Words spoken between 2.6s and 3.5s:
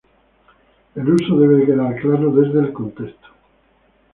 contexto.